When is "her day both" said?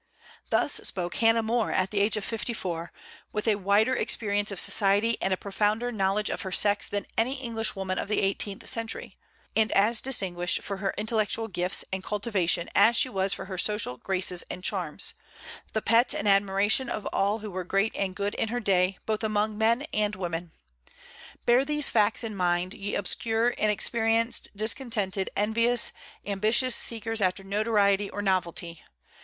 18.47-19.23